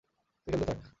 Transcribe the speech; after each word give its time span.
তুই 0.47 0.49
খেলতে 0.51 0.65
থাক। 0.69 0.81